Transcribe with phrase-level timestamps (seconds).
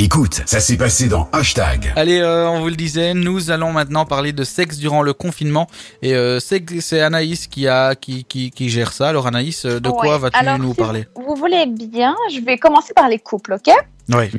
[0.00, 1.92] Écoute, ça s'est passé dans Hashtag.
[1.96, 5.66] Allez, euh, on vous le disait, nous allons maintenant parler de sexe durant le confinement.
[6.02, 9.08] Et euh, c'est Anaïs qui, a, qui, qui, qui gère ça.
[9.08, 10.18] Alors Anaïs, euh, de quoi Ouais.
[10.18, 11.08] vas-tu nous si parler?
[11.16, 13.74] Vous voulez bien, je vais commencer par les couples, ok?
[14.10, 14.30] Oui.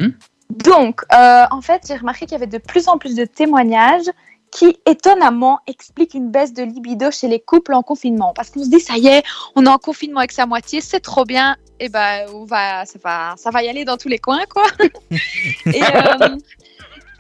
[0.64, 4.10] Donc, euh, en fait, j'ai remarqué qu'il y avait de plus en plus de témoignages
[4.52, 8.34] qui, étonnamment, expliquent une baisse de libido chez les couples en confinement.
[8.34, 9.24] Parce qu'on se dit, ça y est,
[9.56, 13.00] on est en confinement avec sa moitié, c'est trop bien, et ben, on va, ça,
[13.04, 14.66] va, ça va y aller dans tous les coins, quoi.
[15.66, 16.38] et, euh,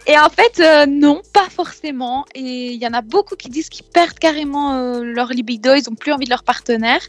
[0.08, 2.26] et en fait, euh, non, pas forcément.
[2.34, 5.84] Et il y en a beaucoup qui disent qu'ils perdent carrément euh, leur libido, ils
[5.88, 7.02] n'ont plus envie de leur partenaire.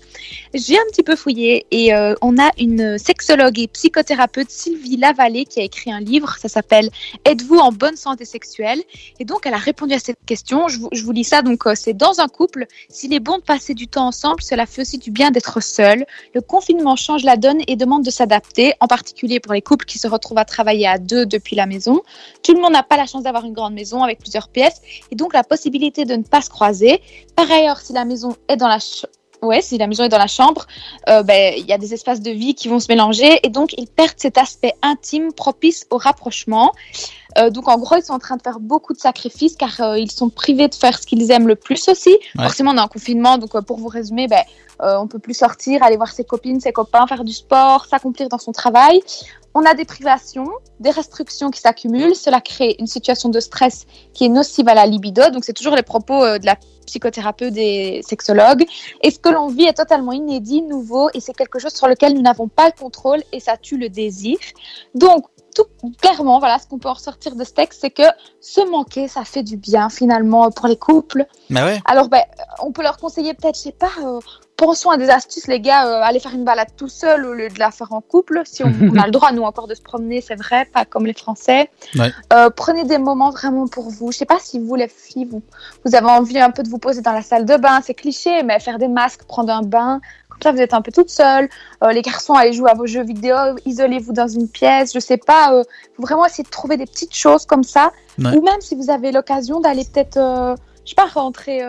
[0.55, 5.45] J'ai un petit peu fouillé et euh, on a une sexologue et psychothérapeute, Sylvie Lavallée,
[5.45, 6.91] qui a écrit un livre, ça s'appelle
[7.25, 8.83] Êtes-vous en bonne santé sexuelle?
[9.19, 10.69] Et donc, elle a répondu à cette question.
[10.69, 11.43] Je vous, je vous lis ça.
[11.43, 14.83] Donc, c'est dans un couple, s'il est bon de passer du temps ensemble, cela fait
[14.83, 16.05] aussi du bien d'être seul.
[16.35, 19.99] Le confinement change la donne et demande de s'adapter, en particulier pour les couples qui
[19.99, 22.03] se retrouvent à travailler à deux depuis la maison.
[22.43, 25.15] Tout le monde n'a pas la chance d'avoir une grande maison avec plusieurs pièces et
[25.15, 27.01] donc la possibilité de ne pas se croiser.
[27.37, 28.79] Par ailleurs, si la maison est dans la
[29.43, 30.67] Ouais, si la maison est dans la chambre,
[31.09, 33.73] euh, ben, il y a des espaces de vie qui vont se mélanger et donc
[33.79, 36.73] ils perdent cet aspect intime propice au rapprochement.
[37.39, 39.99] Euh, donc en gros, ils sont en train de faire beaucoup de sacrifices car euh,
[39.99, 42.11] ils sont privés de faire ce qu'ils aiment le plus aussi.
[42.11, 42.45] Ouais.
[42.45, 44.43] Forcément, on est en confinement, donc euh, pour vous résumer, ben,
[44.83, 48.29] euh, on peut plus sortir, aller voir ses copines, ses copains, faire du sport, s'accomplir
[48.29, 49.01] dans son travail.
[49.53, 52.15] On a des privations, des restrictions qui s'accumulent.
[52.15, 55.29] Cela crée une situation de stress qui est nocive à la libido.
[55.31, 58.65] Donc c'est toujours les propos euh, de la psychothérapeute et sexologue.
[59.03, 62.15] Et ce que l'on vit est totalement inédit, nouveau, et c'est quelque chose sur lequel
[62.15, 64.39] nous n'avons pas le contrôle et ça tue le désir?
[64.95, 65.67] Donc, tout
[66.01, 68.05] clairement, voilà, ce qu'on peut en ressortir de ce texte, c'est que
[68.41, 71.27] se manquer, ça fait du bien finalement pour les couples.
[71.49, 71.81] Mais ouais.
[71.85, 72.23] Alors, ben,
[72.63, 74.21] on peut leur conseiller peut-être, je sais pas, euh,
[74.61, 77.49] pensons à des astuces, les gars, euh, aller faire une balade tout seul au lieu
[77.49, 78.43] de la faire en couple.
[78.45, 81.07] Si on, on a le droit, nous, encore de se promener, c'est vrai, pas comme
[81.07, 81.71] les Français.
[81.97, 82.13] Ouais.
[82.35, 84.13] Euh, prenez des moments vraiment pour vous.
[84.13, 85.43] Je sais pas si vous, les filles, vous,
[85.85, 88.43] vous avez envie un peu de vous poser dans la salle de bain, c'est cliché,
[88.43, 91.49] mais faire des masques, prendre un bain, comme ça vous êtes un peu toute seule.
[91.83, 95.17] Euh, les garçons, allez jouer à vos jeux vidéo, isolez-vous dans une pièce, je sais
[95.17, 95.55] pas.
[95.55, 95.65] Euh,
[95.97, 97.93] faut vraiment essayer de trouver des petites choses comme ça.
[98.19, 98.37] Ouais.
[98.37, 100.19] Ou même si vous avez l'occasion d'aller peut-être,
[100.85, 101.63] je sais pas, rentrer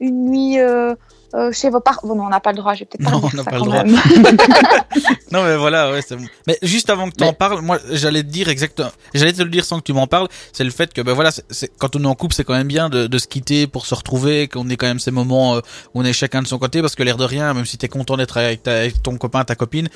[0.00, 0.94] une nuit euh,
[1.34, 2.00] euh, chez vos parents.
[2.06, 3.56] Bon, non, on n'a pas le droit, je vais peut-être pas Non, on n'a pas
[3.58, 3.82] le droit.
[5.32, 6.24] Non mais voilà, ouais, c'est bon.
[6.46, 9.42] Mais juste avant que tu en Mais- parles, moi j'allais te dire exactement, j'allais te
[9.42, 11.96] le dire sans que tu m'en parles, c'est le fait que ben voilà, c'est- quand
[11.96, 14.46] on est en couple, c'est quand même bien de, de se quitter pour se retrouver,
[14.46, 15.60] qu'on ait quand même ces moments euh,
[15.94, 17.88] où on est chacun de son côté, parce que l'air de rien, même si t'es
[17.88, 19.88] content d'être avec, ta- avec ton copain, ta copine,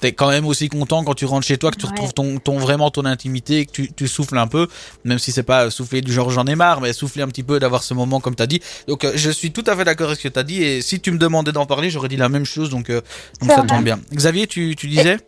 [0.00, 1.92] t'es quand même aussi content quand tu rentres chez toi, que tu Ouais.
[1.92, 4.68] retrouves ton, ton vraiment ton intimité, que tu, tu souffles un peu,
[5.04, 7.58] même si c'est pas souffler du genre j'en ai marre, mais souffler un petit peu
[7.58, 8.60] d'avoir ce moment comme t'as dit.
[8.86, 11.00] Donc euh, je suis tout à fait d'accord avec ce que t'as dit, et si
[11.00, 13.00] tu me demandais d'en parler, j'aurais dit la même chose, donc, euh,
[13.40, 13.98] donc ça tombe bien.
[14.12, 15.18] Xavier, tu, tu disais?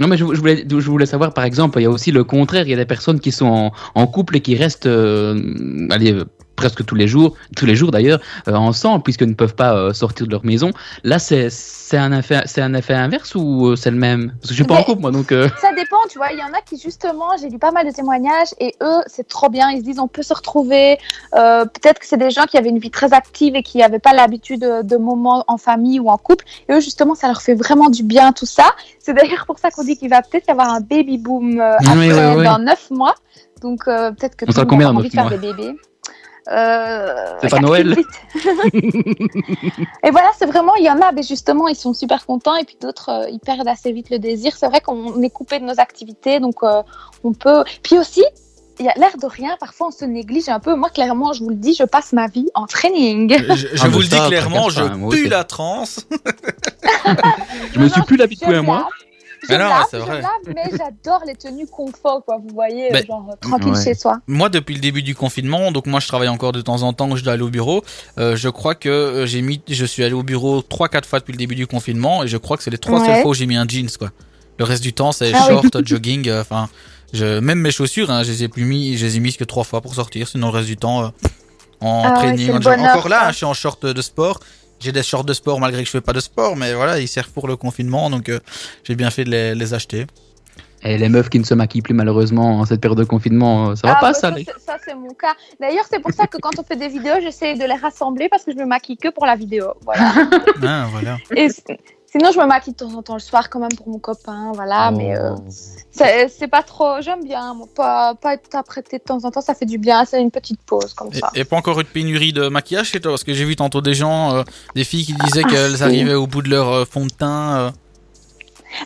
[0.00, 2.24] Non, mais je, je voulais, je voulais savoir, par exemple, il y a aussi le
[2.24, 2.66] contraire.
[2.66, 6.18] Il y a des personnes qui sont en, en couple et qui restent, euh, allez,
[6.54, 9.92] presque tous les jours, tous les jours d'ailleurs, euh, ensemble, puisqu'ils ne peuvent pas euh,
[9.92, 10.70] sortir de leur maison.
[11.02, 11.48] Là, c'est
[11.92, 14.32] un effet, c'est un effet inverse ou euh, c'est le même?
[14.40, 15.28] Parce que je suis pas en couple, moi, donc.
[15.30, 16.32] Ça dépend, tu vois.
[16.32, 19.28] Il y en a qui, justement, j'ai lu pas mal de témoignages et eux, c'est
[19.28, 19.70] trop bien.
[19.70, 20.98] Ils se disent, on peut se retrouver.
[21.32, 24.12] Peut-être que c'est des gens qui avaient une vie très active et qui n'avaient pas
[24.12, 26.44] l'habitude de, de moments en famille ou en couple.
[26.68, 28.64] Et eux, justement, ça leur fait vraiment du bien, tout ça.
[28.98, 31.60] C'est d'ailleurs pour ça qu'on dit qu'il va peut-être y avoir un baby boom Oui,
[31.60, 32.44] après, oui, oui.
[32.44, 33.14] dans neuf mois.
[33.60, 35.74] Donc, peut-être que On tout le monde envie de faire des bébés.
[36.50, 37.96] Euh, C'est pas Noël.
[38.74, 42.64] et voilà, c'est vraiment, il y en a, mais justement, ils sont super contents, et
[42.64, 44.54] puis d'autres, euh, ils perdent assez vite le désir.
[44.56, 46.82] C'est vrai qu'on est coupé de nos activités, donc euh,
[47.22, 47.64] on peut.
[47.82, 48.24] Puis aussi,
[48.78, 50.74] il y a l'air de rien, parfois on se néglige un peu.
[50.74, 53.32] Moi, clairement, je vous le dis, je passe ma vie en training.
[53.38, 56.06] Je, je Ah, vous le dis clairement, je moi pue la transe.
[57.72, 58.46] Je me suis plus la vie Je
[59.48, 60.20] Je non, lave, c'est je vrai.
[60.22, 62.38] lave, mais j'adore les tenues confort, quoi.
[62.38, 63.82] Vous voyez, genre tranquille Ouais.
[63.84, 64.20] chez soi.
[64.26, 67.14] Moi, depuis le début du confinement, donc moi je travaille encore de temps en temps,
[67.16, 67.82] je dois aller au bureau.
[68.18, 71.18] euh, je crois que euh, j'ai mis, je suis allé au bureau trois, quatre fois
[71.20, 73.06] depuis le début du confinement, et je crois que c'est les trois Ouais.
[73.06, 74.10] seules fois où j'ai mis un jeans, quoi.
[74.58, 75.54] Le reste du temps, c'est Ah oui.
[75.54, 76.68] short, jogging, euh, enfin,
[77.12, 79.64] même mes chaussures, hein, je les ai plus mis, je les ai mises que trois
[79.64, 81.08] fois pour sortir, sinon le reste du temps, euh,
[81.80, 82.46] en Ah ouais, training.
[82.48, 82.78] le en jogging.
[82.78, 84.40] bonheur, encore là, hein, je suis en short de sport.
[84.80, 87.08] J'ai des shorts de sport malgré que je fais pas de sport, mais voilà, ils
[87.08, 88.38] servent pour le confinement, donc euh,
[88.84, 90.06] j'ai bien fait de les, les acheter.
[90.86, 93.74] Et les meufs qui ne se maquillent plus, malheureusement, en cette période de confinement, euh,
[93.74, 95.34] ça va Ah, pas, ça, les- c'est- ça, c'est mon cas.
[95.58, 98.44] D'ailleurs, c'est pour ça que quand on fait des vidéos, j'essaie de les rassembler parce
[98.44, 99.72] que je me maquille que pour la vidéo.
[99.82, 100.12] Voilà.
[100.62, 101.16] Ah, voilà.
[101.34, 101.48] Et
[102.16, 104.52] sinon, je me maquille de temps en temps le soir quand même pour mon copain.
[104.54, 104.96] Voilà, Oh.
[104.96, 105.34] mais euh,
[106.28, 107.00] c'est pas trop.
[107.00, 107.54] J'aime bien.
[107.54, 110.04] moi, Pas, pas être apprêté de temps en temps, ça fait du bien.
[110.04, 111.30] C'est une petite pause comme ça.
[111.34, 113.80] Et, et pas encore une pénurie de maquillage chez toi Parce que j'ai vu tantôt
[113.80, 114.42] des gens, euh,
[114.74, 115.82] des filles qui disaient Ah, qu'elles si.
[115.82, 117.56] arrivaient au bout de leur euh, fond de teint.
[117.58, 117.70] euh.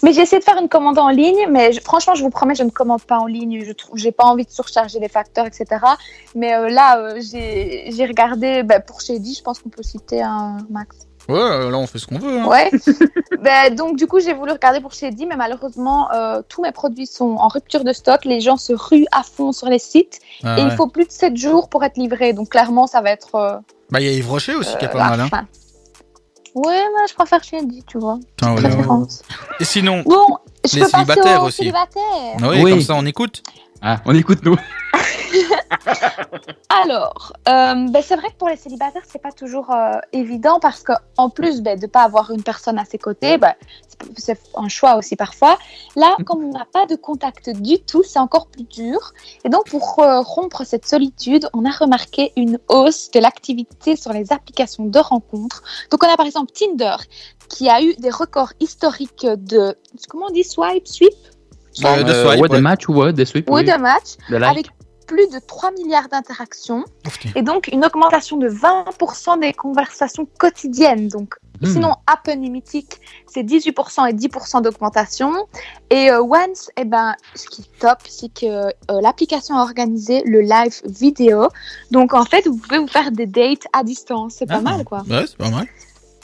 [0.03, 2.55] Mais j'ai essayé de faire une commande en ligne, mais je- franchement, je vous promets,
[2.55, 3.65] je ne commande pas en ligne.
[3.65, 5.65] Je trouve, j'ai pas envie de surcharger les facteurs, etc.
[6.35, 9.83] Mais euh, là, euh, j'ai j'ai regardé bah, pour chez Di, je pense qu'on peut
[9.83, 11.08] citer un max.
[11.29, 12.41] Ouais, euh, là on fait ce qu'on veut.
[12.41, 12.47] Hein.
[12.47, 12.71] Ouais.
[13.41, 16.73] Ben, donc du coup, j'ai voulu regarder pour chez Di, mais malheureusement, euh, tous mes
[16.73, 18.25] produits sont en rupture de stock.
[18.25, 20.69] Les gens se ruent à fond sur les sites Ah et ouais.
[20.73, 22.33] il faut plus de 7 jours pour être livré.
[22.33, 23.57] Donc clairement, ça va être euh,
[23.91, 25.21] Bah il y a Yves Rocher aussi qui est euh, pas mal.
[25.21, 25.29] Hein.
[25.29, 25.47] fin.
[26.57, 28.19] Ouais, mais je préfère chez Di, tu vois.
[28.37, 28.69] Putain, ouais, ouais.
[28.71, 29.23] Préférence.
[29.61, 30.39] Et sinon, Bon,
[30.69, 31.57] je Les peux passer célibataires aux aussi.
[31.59, 32.03] célibataires.
[32.43, 32.71] oui, Oui.
[32.73, 33.43] comme ça on écoute.
[33.83, 34.57] Ah, on écoute nous.
[36.85, 40.83] Alors, euh, ben, c'est vrai que pour les célibataires, c'est pas toujours euh, évident parce
[40.83, 43.55] que en plus ben, de pas avoir une personne à ses côtés, ben,
[43.89, 45.59] c'est- c'est un choix aussi parfois.
[45.97, 49.13] Là, comme on n'a pas de contact du tout, c'est encore plus dur.
[49.45, 54.13] Et donc, pour euh, rompre cette solitude, on a remarqué une hausse de l'activité sur
[54.13, 55.63] les applications de rencontres.
[55.91, 56.97] Donc, on a par exemple Tinder
[57.49, 59.75] qui a eu des records historiques de
[60.09, 61.15] comment on dit swipe, sweep,
[61.85, 63.49] Euh, de Euh, swipe, ouais, matchs ou ouais, des sweeps.
[63.51, 63.65] ou oui.
[63.65, 64.51] de match De like.
[64.51, 64.67] avec
[65.07, 66.85] plus de 3 milliards d'interactions.
[67.35, 71.09] Et donc, une augmentation de 20% des conversations quotidiennes.
[71.09, 71.67] Donc, Hmm.
[71.73, 75.33] sinon, Apple et Mythic, c'est 18% et 10% d'augmentation.
[75.91, 78.71] Et euh, Once, eh ben, ce qui est top, c'est que euh,
[79.01, 81.49] l'application a organisé le live vidéo.
[81.91, 84.35] Donc, en fait, vous pouvez vous faire des dates à distance.
[84.39, 84.61] C'est pas Ah.
[84.61, 85.03] mal, quoi.
[85.11, 85.67] Ouais, c'est pas mal.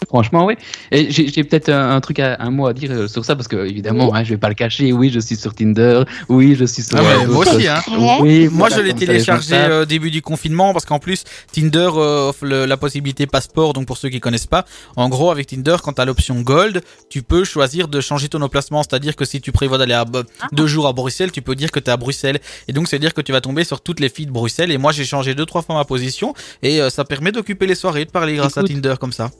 [0.09, 0.55] Franchement, oui.
[0.91, 3.49] Et j'ai peut-être un, un truc, à, un mot à dire euh, sur ça parce
[3.49, 4.93] que évidemment, hein, je vais pas le cacher.
[4.93, 6.03] Oui, je suis sur Tinder.
[6.29, 6.97] Oui, je suis sur.
[6.99, 7.81] Ah ouais, moi aussi, hein.
[8.21, 12.29] Oui, Moi, voilà, je l'ai téléchargé euh, début du confinement parce qu'en plus, Tinder euh,
[12.29, 13.73] offre le- la possibilité passeport.
[13.73, 14.65] Donc, pour ceux qui connaissent pas,
[14.97, 18.43] en gros, avec Tinder, quand tu as l'option Gold, tu peux choisir de changer ton
[18.43, 18.83] emplacement.
[18.83, 20.23] C'est-à-dire que si tu prévois d'aller à Bo-
[20.53, 22.39] deux jours à Bruxelles, tu peux dire que tu es à Bruxelles.
[22.69, 24.71] Et donc, c'est à dire que tu vas tomber sur toutes les filles de Bruxelles.
[24.71, 26.35] Et moi, j'ai changé deux, trois fois ma position.
[26.63, 28.71] Et euh, ça permet d'occuper les soirées, de parler grâce Écoute.
[28.71, 29.31] à Tinder comme ça.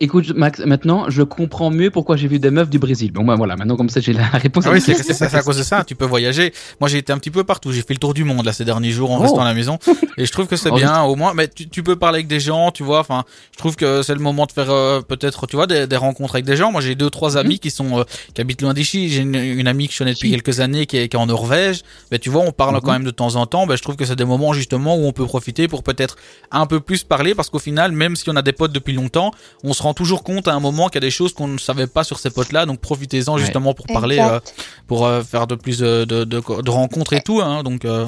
[0.00, 3.10] Écoute, Max, maintenant, je comprends mieux pourquoi j'ai vu des meufs du Brésil.
[3.10, 4.64] Bon, ben voilà, maintenant, comme ça, j'ai la réponse.
[4.66, 6.52] Ah à oui, c'est à cause de ça, tu peux voyager.
[6.80, 7.72] Moi, j'ai été un petit peu partout.
[7.72, 9.22] J'ai fait le tour du monde là ces derniers jours en Oh.
[9.22, 9.78] restant à la maison,
[10.18, 11.02] et je trouve que c'est Oh, bien.
[11.02, 13.00] Au moins, mais tu, tu peux parler avec des gens, tu vois.
[13.00, 15.96] Enfin, je trouve que c'est le moment de faire euh, peut-être, tu vois, des, des
[15.96, 16.70] rencontres avec des gens.
[16.70, 18.04] Moi, j'ai deux, trois amis qui sont euh,
[18.34, 19.08] qui habitent loin d'ici.
[19.08, 21.26] J'ai une, une amie que je connais depuis quelques années qui est, qui est en
[21.26, 21.82] Norvège.
[22.12, 22.80] Mais tu vois, on parle Mhm.
[22.82, 23.66] quand même de temps en temps.
[23.66, 26.16] Ben, je trouve que c'est des moments justement où on peut profiter pour peut-être
[26.50, 29.32] un peu plus parler, parce qu'au final, même si on a des potes depuis longtemps,
[29.64, 31.58] on se rend toujours compte à un moment qu'il y a des choses qu'on ne
[31.58, 32.66] savait pas sur ces potes-là.
[32.66, 33.40] Donc profitez-en Ouais.
[33.40, 34.18] justement pour parler.
[34.20, 34.40] euh,
[34.86, 37.40] pour euh, faire de plus euh, de, de, de rencontres et tout.
[37.40, 38.06] Hein, donc euh,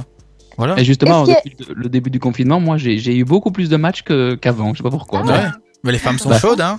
[0.59, 0.79] voilà.
[0.79, 4.03] Et justement, depuis le- le début du confinement, moi, j'ai eu beaucoup plus de matchs
[4.41, 4.73] qu'avant.
[4.75, 5.21] Je sais pas pourquoi.
[5.23, 5.27] Ah.
[5.27, 5.45] mais- Ouais.
[5.85, 6.39] Mais les femmes sont Bah.
[6.39, 6.79] chaudes, hein.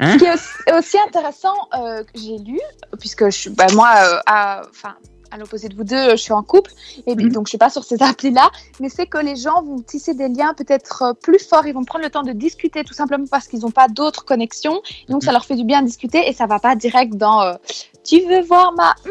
[0.00, 2.58] Ce qui est aussi, aussi intéressant euh, que j'ai lu,
[2.98, 4.94] puisque je, bah, moi, euh, à, enfin,
[5.32, 6.70] à l'opposé de vous deux, je suis en couple,
[7.06, 7.32] et Mhm.
[7.32, 8.50] donc je suis pas sur ces applis-là,
[8.80, 11.84] mais c'est que les gens vont tisser des liens peut-être euh, plus forts, ils vont
[11.84, 15.26] prendre le temps de discuter tout simplement parce qu'ils n'ont pas d'autres connexions, donc Mhm.
[15.26, 17.54] ça leur fait du bien de discuter et ça va pas direct dans euh,
[18.04, 18.94] tu veux voir ma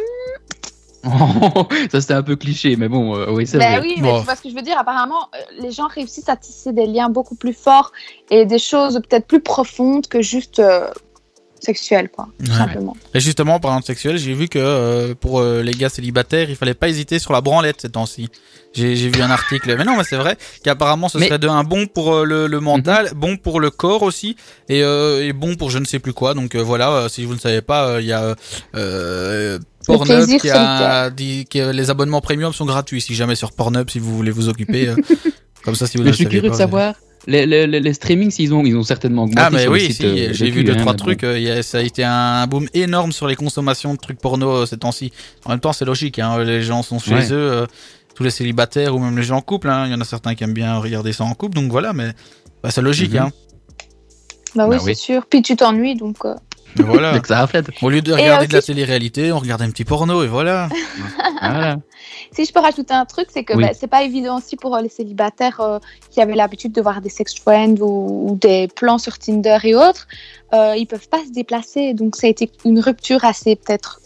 [1.92, 3.82] ça, c'était un peu cliché, mais bon, euh, oui, c'est Ben vrai.
[3.82, 4.20] oui, mais Bon.
[4.20, 4.78] tu vois ce que je veux dire.
[4.78, 7.92] Apparemment, euh, les gens réussissent à tisser des liens beaucoup plus forts
[8.30, 10.88] et des choses peut-être plus profondes que juste euh,
[11.64, 12.58] sexuelles, quoi, tout Ouais.
[12.58, 12.96] simplement.
[13.14, 16.50] Et justement, en parlant de sexuel, j'ai vu que euh, pour euh, les gars célibataires,
[16.50, 18.30] il fallait pas hésiter sur la branlette ces temps-ci.
[18.74, 21.64] J'ai vu un article, mais non, mais c'est vrai qu'apparemment ce Mais- serait de un
[21.66, 24.38] bon pour euh, le, le mental, bon pour le corps aussi,
[24.70, 26.34] et, euh, et bon pour je ne sais plus quoi.
[26.34, 28.36] Donc euh, voilà, euh, si vous ne savez pas, euh, il y a
[29.86, 33.02] Pornhub qui a dit que les abonnements premium sont gratuits.
[33.02, 34.96] Si jamais sur Pornhub, si vous voulez vous occuper, euh,
[35.66, 36.94] comme ça, si vous Mais ne je suis curieux de vous- savoir.
[37.28, 39.42] Les, les, les, les streamings, ils ont, ils ont certainement augmenté.
[39.46, 41.24] Ah mais sur oui, si, euh, j'ai vu deux hein, trois trucs.
[41.24, 44.20] euh, il y a- ça a été un boom énorme sur les consommations de trucs
[44.20, 45.12] porno euh, ces temps-ci.
[45.46, 46.18] En même temps, c'est logique.
[46.18, 47.32] Hein, les gens sont chez Ouais.
[47.32, 47.66] eux, euh,
[48.16, 49.70] tous les célibataires ou même les gens en couple.
[49.70, 51.94] hein, Il y en a certains qui aiment bien regarder ça en couple, donc voilà.
[51.94, 52.12] Mais
[52.64, 53.14] bah, c'est logique.
[53.14, 53.20] Mhm.
[53.20, 53.32] hein.
[54.56, 54.96] Bah oui, Bah c'est oui.
[54.96, 55.26] sûr.
[55.30, 56.18] Puis tu t'ennuies, donc.
[56.78, 57.14] Mais voilà.
[57.16, 57.68] Donc ça reflète.
[57.82, 60.70] Au lieu de regarder de la télé-réalité, on regarde un petit porno et voilà.
[61.42, 61.78] Voilà.
[62.34, 63.64] Si je peux rajouter un truc, c'est que Oui.
[63.64, 65.80] bah, c'est pas évident aussi pour euh, les célibataires euh,
[66.12, 69.74] qui avaient l'habitude de voir des sex friends ou, ou des plans sur Tinder et
[69.76, 70.08] autres.
[70.54, 74.02] Euh, ils peuvent pas se déplacer, donc ça a été une rupture assez peut-être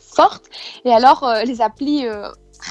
[0.00, 0.44] forte.
[0.86, 2.28] Et alors, euh, les applis euh,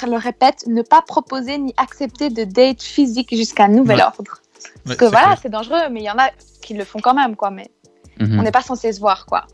[0.07, 4.03] le répète, ne pas proposer ni accepter de date physique jusqu'à nouvel Ouais.
[4.03, 4.17] ordre.
[4.17, 6.29] Ouais, Parce que voilà, c'est dangereux, mais il y en a
[6.61, 7.51] qui le font quand même, quoi.
[7.51, 7.69] Mais
[8.19, 8.39] Mhm.
[8.39, 9.45] on n'est pas censé se voir, quoi.